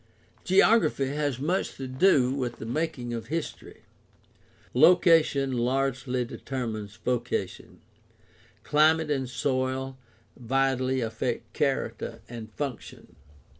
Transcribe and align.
—Geography 0.51 1.09
has 1.09 1.37
much 1.37 1.75
to 1.77 1.85
do 1.87 2.33
with 2.33 2.55
the 2.55 2.65
making 2.65 3.13
of 3.13 3.27
history. 3.27 3.81
Location 4.73 5.51
largely 5.51 6.25
determines 6.25 6.95
vocation; 6.95 7.81
climate 8.63 9.11
and 9.11 9.29
soil 9.29 9.99
vitally 10.35 11.01
affect 11.01 11.53
character 11.53 12.23
and 12.27 12.51
function. 12.53 13.15